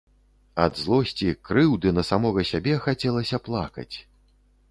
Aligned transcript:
Ад 0.63 0.79
злосці, 0.83 1.33
крыўды 1.49 1.93
на 1.99 2.03
самога 2.11 2.45
сябе 2.51 2.73
хацелася 2.87 3.37
плакаць. 3.49 3.95